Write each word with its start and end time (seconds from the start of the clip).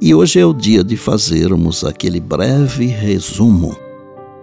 E 0.00 0.14
hoje 0.14 0.40
é 0.40 0.44
o 0.44 0.52
dia 0.52 0.82
de 0.82 0.96
fazermos 0.96 1.84
aquele 1.84 2.20
breve 2.20 2.86
resumo. 2.86 3.76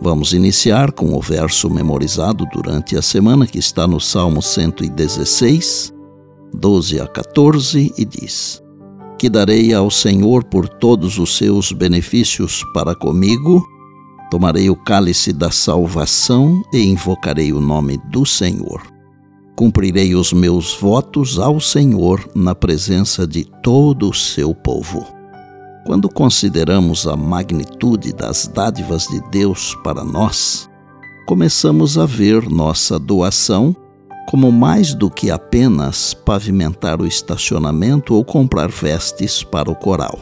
Vamos 0.00 0.32
iniciar 0.32 0.92
com 0.92 1.14
o 1.14 1.20
verso 1.20 1.70
memorizado 1.70 2.44
durante 2.52 2.96
a 2.96 3.02
semana 3.02 3.46
que 3.46 3.58
está 3.58 3.86
no 3.86 4.00
Salmo 4.00 4.42
116, 4.42 5.94
12 6.52 7.00
a 7.00 7.06
14 7.06 7.94
e 7.96 8.04
diz: 8.04 8.62
Que 9.18 9.30
darei 9.30 9.72
ao 9.72 9.90
Senhor 9.90 10.44
por 10.44 10.68
todos 10.68 11.18
os 11.18 11.36
seus 11.36 11.72
benefícios 11.72 12.62
para 12.74 12.94
comigo, 12.94 13.64
tomarei 14.30 14.68
o 14.68 14.76
cálice 14.76 15.32
da 15.32 15.50
salvação 15.50 16.60
e 16.72 16.82
invocarei 16.82 17.52
o 17.52 17.60
nome 17.60 17.98
do 18.10 18.26
Senhor. 18.26 18.82
Cumprirei 19.54 20.14
os 20.14 20.34
meus 20.34 20.74
votos 20.74 21.38
ao 21.38 21.60
Senhor 21.60 22.28
na 22.34 22.54
presença 22.54 23.26
de 23.26 23.44
todo 23.62 24.10
o 24.10 24.14
seu 24.14 24.54
povo. 24.54 25.15
Quando 25.86 26.08
consideramos 26.08 27.06
a 27.06 27.16
magnitude 27.16 28.12
das 28.12 28.48
dádivas 28.48 29.06
de 29.06 29.20
Deus 29.30 29.72
para 29.84 30.02
nós, 30.02 30.68
começamos 31.28 31.96
a 31.96 32.04
ver 32.04 32.50
nossa 32.50 32.98
doação 32.98 33.74
como 34.28 34.50
mais 34.50 34.92
do 34.92 35.08
que 35.08 35.30
apenas 35.30 36.12
pavimentar 36.12 37.00
o 37.00 37.06
estacionamento 37.06 38.16
ou 38.16 38.24
comprar 38.24 38.68
vestes 38.68 39.44
para 39.44 39.70
o 39.70 39.76
coral. 39.76 40.18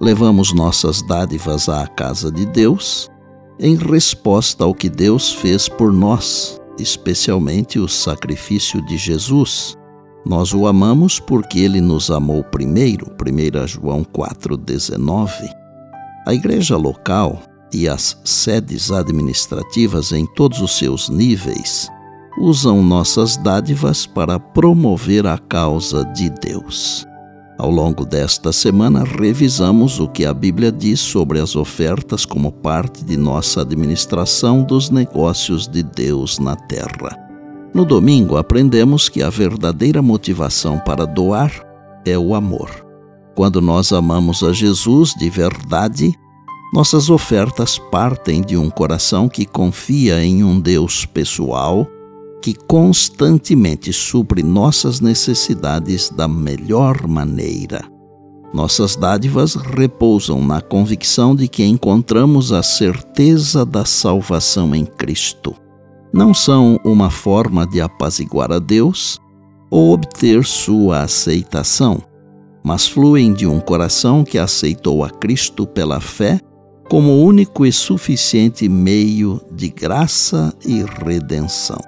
Levamos 0.00 0.54
nossas 0.54 1.02
dádivas 1.02 1.68
à 1.68 1.86
casa 1.86 2.32
de 2.32 2.46
Deus 2.46 3.10
em 3.60 3.76
resposta 3.76 4.64
ao 4.64 4.74
que 4.74 4.88
Deus 4.88 5.34
fez 5.34 5.68
por 5.68 5.92
nós, 5.92 6.58
especialmente 6.78 7.78
o 7.78 7.86
sacrifício 7.86 8.80
de 8.86 8.96
Jesus, 8.96 9.76
nós 10.24 10.52
o 10.52 10.66
amamos 10.66 11.18
porque 11.18 11.60
ele 11.60 11.80
nos 11.80 12.10
amou 12.10 12.44
primeiro, 12.44 13.06
1 13.06 13.66
João 13.66 14.04
4,19. 14.04 15.30
A 16.26 16.34
igreja 16.34 16.76
local 16.76 17.40
e 17.72 17.88
as 17.88 18.18
sedes 18.24 18.90
administrativas 18.90 20.12
em 20.12 20.26
todos 20.34 20.60
os 20.60 20.76
seus 20.76 21.08
níveis 21.08 21.88
usam 22.38 22.82
nossas 22.82 23.36
dádivas 23.36 24.06
para 24.06 24.38
promover 24.38 25.26
a 25.26 25.38
causa 25.38 26.04
de 26.04 26.30
Deus. 26.30 27.06
Ao 27.58 27.70
longo 27.70 28.04
desta 28.04 28.52
semana, 28.52 29.02
revisamos 29.02 29.98
o 29.98 30.06
que 30.06 30.24
a 30.24 30.32
Bíblia 30.32 30.70
diz 30.70 31.00
sobre 31.00 31.40
as 31.40 31.56
ofertas 31.56 32.24
como 32.24 32.52
parte 32.52 33.04
de 33.04 33.16
nossa 33.16 33.62
administração 33.62 34.62
dos 34.62 34.90
negócios 34.90 35.66
de 35.66 35.82
Deus 35.82 36.38
na 36.38 36.54
terra. 36.54 37.27
No 37.74 37.84
domingo, 37.84 38.36
aprendemos 38.36 39.08
que 39.08 39.22
a 39.22 39.28
verdadeira 39.28 40.00
motivação 40.00 40.78
para 40.78 41.04
doar 41.04 41.52
é 42.04 42.18
o 42.18 42.34
amor. 42.34 42.70
Quando 43.34 43.60
nós 43.60 43.92
amamos 43.92 44.42
a 44.42 44.52
Jesus 44.52 45.14
de 45.14 45.28
verdade, 45.28 46.14
nossas 46.72 47.10
ofertas 47.10 47.78
partem 47.78 48.40
de 48.42 48.56
um 48.56 48.70
coração 48.70 49.28
que 49.28 49.44
confia 49.44 50.22
em 50.24 50.42
um 50.42 50.58
Deus 50.58 51.04
pessoal 51.04 51.86
que 52.40 52.54
constantemente 52.54 53.92
supre 53.92 54.42
nossas 54.42 55.00
necessidades 55.00 56.08
da 56.08 56.28
melhor 56.28 57.06
maneira. 57.06 57.84
Nossas 58.54 58.96
dádivas 58.96 59.54
repousam 59.54 60.42
na 60.42 60.60
convicção 60.60 61.34
de 61.34 61.48
que 61.48 61.64
encontramos 61.64 62.52
a 62.52 62.62
certeza 62.62 63.66
da 63.66 63.84
salvação 63.84 64.74
em 64.74 64.86
Cristo 64.86 65.54
não 66.18 66.34
são 66.34 66.80
uma 66.82 67.10
forma 67.10 67.64
de 67.64 67.80
apaziguar 67.80 68.50
a 68.50 68.58
Deus 68.58 69.20
ou 69.70 69.92
obter 69.92 70.44
sua 70.44 71.02
aceitação, 71.02 72.02
mas 72.60 72.88
fluem 72.88 73.32
de 73.32 73.46
um 73.46 73.60
coração 73.60 74.24
que 74.24 74.36
aceitou 74.36 75.04
a 75.04 75.10
Cristo 75.10 75.64
pela 75.64 76.00
fé 76.00 76.40
como 76.88 77.22
único 77.22 77.64
e 77.64 77.70
suficiente 77.70 78.68
meio 78.68 79.40
de 79.52 79.68
graça 79.68 80.52
e 80.66 80.84
redenção. 81.04 81.78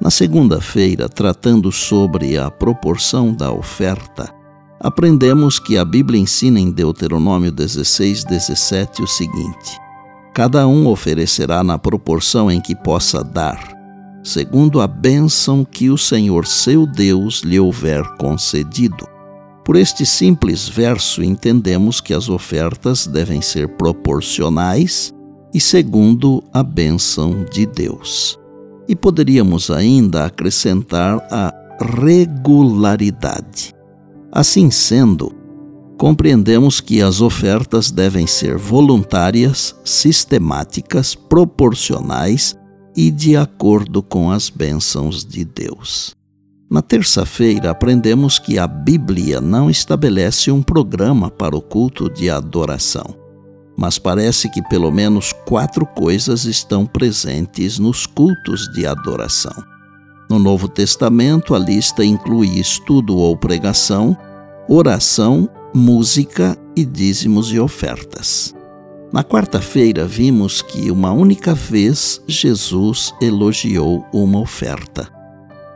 Na 0.00 0.10
segunda-feira, 0.10 1.08
tratando 1.08 1.70
sobre 1.70 2.36
a 2.36 2.50
proporção 2.50 3.32
da 3.32 3.52
oferta, 3.52 4.34
aprendemos 4.80 5.60
que 5.60 5.78
a 5.78 5.84
Bíblia 5.84 6.20
ensina 6.20 6.58
em 6.58 6.72
Deuteronômio 6.72 7.52
16, 7.52 8.24
17 8.24 9.00
o 9.00 9.06
seguinte: 9.06 9.78
Cada 10.34 10.66
um 10.66 10.86
oferecerá 10.86 11.64
na 11.64 11.78
proporção 11.78 12.50
em 12.50 12.60
que 12.60 12.74
possa 12.74 13.22
dar, 13.24 13.76
segundo 14.22 14.80
a 14.80 14.86
bênção 14.86 15.64
que 15.64 15.90
o 15.90 15.98
Senhor 15.98 16.46
seu 16.46 16.86
Deus 16.86 17.40
lhe 17.40 17.58
houver 17.58 18.02
concedido. 18.16 19.06
Por 19.64 19.76
este 19.76 20.06
simples 20.06 20.68
verso, 20.68 21.22
entendemos 21.22 22.00
que 22.00 22.14
as 22.14 22.28
ofertas 22.28 23.06
devem 23.06 23.42
ser 23.42 23.68
proporcionais 23.76 25.12
e 25.52 25.60
segundo 25.60 26.42
a 26.52 26.62
bênção 26.62 27.44
de 27.44 27.66
Deus. 27.66 28.38
E 28.88 28.96
poderíamos 28.96 29.70
ainda 29.70 30.26
acrescentar 30.26 31.18
a 31.30 31.52
regularidade. 31.80 33.74
Assim 34.32 34.70
sendo, 34.70 35.32
compreendemos 36.00 36.80
que 36.80 37.02
as 37.02 37.20
ofertas 37.20 37.90
devem 37.90 38.26
ser 38.26 38.56
voluntárias, 38.56 39.76
sistemáticas, 39.84 41.14
proporcionais 41.14 42.56
e 42.96 43.10
de 43.10 43.36
acordo 43.36 44.02
com 44.02 44.30
as 44.30 44.48
bênçãos 44.48 45.22
de 45.22 45.44
Deus. 45.44 46.16
Na 46.70 46.80
terça-feira, 46.80 47.70
aprendemos 47.70 48.38
que 48.38 48.58
a 48.58 48.66
Bíblia 48.66 49.42
não 49.42 49.68
estabelece 49.68 50.50
um 50.50 50.62
programa 50.62 51.30
para 51.30 51.54
o 51.54 51.60
culto 51.60 52.08
de 52.08 52.30
adoração, 52.30 53.14
mas 53.76 53.98
parece 53.98 54.48
que 54.48 54.62
pelo 54.70 54.90
menos 54.90 55.34
quatro 55.44 55.84
coisas 55.84 56.46
estão 56.46 56.86
presentes 56.86 57.78
nos 57.78 58.06
cultos 58.06 58.72
de 58.72 58.86
adoração. 58.86 59.62
No 60.30 60.38
Novo 60.38 60.66
Testamento, 60.66 61.54
a 61.54 61.58
lista 61.58 62.02
inclui 62.02 62.58
estudo 62.58 63.18
ou 63.18 63.36
pregação, 63.36 64.16
oração 64.66 65.46
música 65.74 66.58
e 66.76 66.84
dízimos 66.84 67.52
e 67.52 67.60
ofertas. 67.60 68.54
Na 69.12 69.22
quarta-feira, 69.22 70.06
vimos 70.06 70.62
que 70.62 70.90
uma 70.90 71.12
única 71.12 71.54
vez 71.54 72.20
Jesus 72.26 73.14
elogiou 73.20 74.04
uma 74.12 74.40
oferta. 74.40 75.08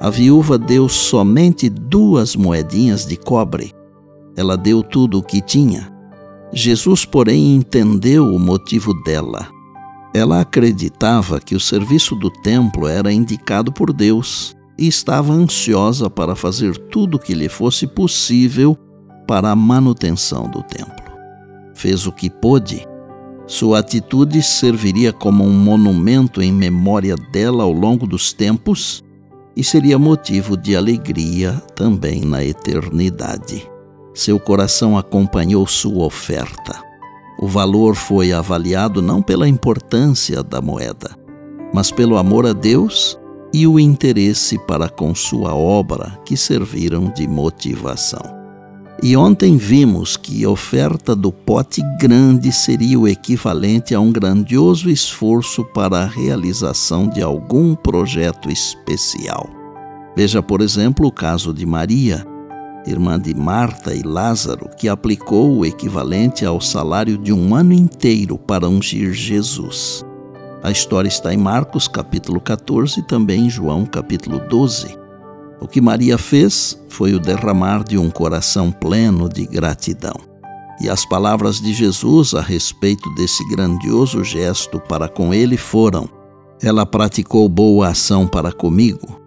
A 0.00 0.08
viúva 0.08 0.56
deu 0.56 0.88
somente 0.88 1.68
duas 1.68 2.34
moedinhas 2.34 3.04
de 3.04 3.16
cobre. 3.16 3.72
Ela 4.36 4.56
deu 4.56 4.82
tudo 4.82 5.18
o 5.18 5.22
que 5.22 5.40
tinha. 5.40 5.92
Jesus, 6.52 7.04
porém, 7.04 7.54
entendeu 7.54 8.26
o 8.26 8.38
motivo 8.38 8.94
dela. 9.02 9.48
Ela 10.14 10.40
acreditava 10.40 11.40
que 11.40 11.54
o 11.54 11.60
serviço 11.60 12.14
do 12.16 12.30
templo 12.30 12.86
era 12.86 13.12
indicado 13.12 13.72
por 13.72 13.92
Deus 13.92 14.56
e 14.78 14.88
estava 14.88 15.32
ansiosa 15.32 16.08
para 16.08 16.34
fazer 16.34 16.76
tudo 16.76 17.16
o 17.16 17.20
que 17.20 17.34
lhe 17.34 17.48
fosse 17.48 17.86
possível 17.86 18.76
para 19.30 19.52
a 19.52 19.54
manutenção 19.54 20.50
do 20.50 20.60
templo. 20.60 21.04
Fez 21.72 22.04
o 22.04 22.10
que 22.10 22.28
pôde. 22.28 22.84
Sua 23.46 23.78
atitude 23.78 24.42
serviria 24.42 25.12
como 25.12 25.44
um 25.44 25.52
monumento 25.52 26.42
em 26.42 26.52
memória 26.52 27.14
dela 27.14 27.62
ao 27.62 27.70
longo 27.70 28.08
dos 28.08 28.32
tempos 28.32 29.04
e 29.54 29.62
seria 29.62 30.00
motivo 30.00 30.56
de 30.56 30.74
alegria 30.74 31.62
também 31.76 32.22
na 32.22 32.42
eternidade. 32.44 33.70
Seu 34.12 34.40
coração 34.40 34.98
acompanhou 34.98 35.64
sua 35.64 36.06
oferta. 36.06 36.82
O 37.38 37.46
valor 37.46 37.94
foi 37.94 38.32
avaliado 38.32 39.00
não 39.00 39.22
pela 39.22 39.48
importância 39.48 40.42
da 40.42 40.60
moeda, 40.60 41.16
mas 41.72 41.92
pelo 41.92 42.16
amor 42.16 42.46
a 42.46 42.52
Deus 42.52 43.16
e 43.54 43.64
o 43.64 43.78
interesse 43.78 44.58
para 44.66 44.88
com 44.88 45.14
sua 45.14 45.54
obra 45.54 46.18
que 46.24 46.36
serviram 46.36 47.12
de 47.14 47.28
motivação. 47.28 48.39
E 49.02 49.16
ontem 49.16 49.56
vimos 49.56 50.14
que 50.18 50.44
a 50.44 50.50
oferta 50.50 51.16
do 51.16 51.32
pote 51.32 51.80
grande 51.98 52.52
seria 52.52 52.98
o 52.98 53.08
equivalente 53.08 53.94
a 53.94 54.00
um 54.00 54.12
grandioso 54.12 54.90
esforço 54.90 55.64
para 55.72 56.02
a 56.02 56.06
realização 56.06 57.08
de 57.08 57.22
algum 57.22 57.74
projeto 57.74 58.50
especial. 58.50 59.48
Veja, 60.14 60.42
por 60.42 60.60
exemplo, 60.60 61.06
o 61.06 61.12
caso 61.12 61.54
de 61.54 61.64
Maria. 61.64 62.26
irmã 62.86 63.20
de 63.20 63.34
Marta 63.34 63.94
e 63.94 64.02
Lázaro, 64.02 64.70
que 64.76 64.88
aplicou 64.88 65.58
o 65.58 65.66
equivalente 65.66 66.46
ao 66.46 66.62
salário 66.62 67.18
de 67.18 67.30
um 67.30 67.54
ano 67.54 67.74
inteiro 67.74 68.38
para 68.38 68.66
ungir 68.66 69.12
Jesus. 69.12 70.02
A 70.62 70.70
história 70.70 71.08
está 71.08 71.32
em 71.32 71.36
Marcos 71.36 71.86
capítulo 71.86 72.40
14 72.40 73.00
e 73.00 73.02
também 73.02 73.46
em 73.46 73.50
João 73.50 73.84
capítulo 73.84 74.40
12. 74.48 74.99
O 75.60 75.68
que 75.68 75.80
Maria 75.80 76.16
fez 76.16 76.80
foi 76.88 77.14
o 77.14 77.20
derramar 77.20 77.84
de 77.84 77.98
um 77.98 78.10
coração 78.10 78.72
pleno 78.72 79.28
de 79.28 79.46
gratidão. 79.46 80.14
E 80.80 80.88
as 80.88 81.04
palavras 81.04 81.60
de 81.60 81.74
Jesus 81.74 82.32
a 82.32 82.40
respeito 82.40 83.12
desse 83.14 83.46
grandioso 83.48 84.24
gesto 84.24 84.80
para 84.80 85.08
com 85.08 85.34
ele 85.34 85.56
foram: 85.56 86.08
Ela 86.62 86.86
praticou 86.86 87.48
boa 87.48 87.88
ação 87.88 88.26
para 88.26 88.50
comigo 88.50 89.20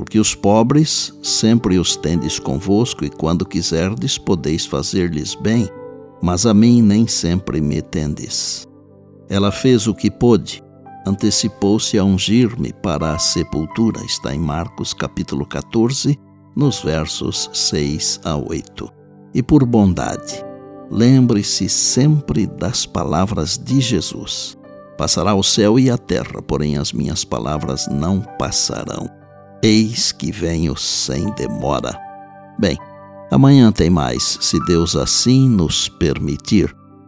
porque 0.00 0.18
os 0.18 0.34
pobres 0.34 1.12
sempre 1.22 1.78
os 1.78 1.94
tendes 1.94 2.38
convosco, 2.38 3.04
e 3.04 3.10
quando 3.10 3.44
quiserdes 3.44 4.16
podeis 4.16 4.64
fazer-lhes 4.64 5.34
bem, 5.34 5.68
mas 6.22 6.46
a 6.46 6.54
mim 6.54 6.80
nem 6.80 7.06
sempre 7.06 7.60
me 7.60 7.82
tendes. 7.82 8.66
Ela 9.28 9.52
fez 9.52 9.86
o 9.86 9.94
que 9.94 10.10
pôde, 10.10 10.62
antecipou-se 11.10 11.98
a 11.98 12.04
ungir-me 12.04 12.72
para 12.72 13.12
a 13.12 13.18
sepultura, 13.18 14.00
está 14.04 14.34
em 14.34 14.38
Marcos 14.38 14.94
capítulo 14.94 15.44
14, 15.44 16.18
nos 16.56 16.80
versos 16.80 17.50
6 17.52 18.20
a 18.24 18.36
8. 18.36 18.88
E 19.34 19.42
por 19.42 19.66
bondade, 19.66 20.44
lembre-se 20.90 21.68
sempre 21.68 22.46
das 22.46 22.86
palavras 22.86 23.58
de 23.58 23.80
Jesus. 23.80 24.56
Passará 24.96 25.34
o 25.34 25.42
céu 25.42 25.78
e 25.78 25.90
a 25.90 25.98
terra, 25.98 26.40
porém 26.42 26.76
as 26.76 26.92
minhas 26.92 27.24
palavras 27.24 27.88
não 27.88 28.20
passarão. 28.38 29.08
Eis 29.62 30.12
que 30.12 30.30
venho 30.30 30.76
sem 30.76 31.32
demora. 31.34 31.98
Bem, 32.58 32.78
amanhã 33.30 33.72
tem 33.72 33.90
mais, 33.90 34.38
se 34.40 34.58
Deus 34.64 34.94
assim 34.94 35.48
nos 35.48 35.88
permitir. 35.88 36.74